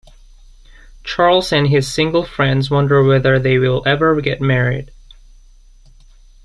[1.03, 4.89] Charles and his single friends wonder whether they will ever get married.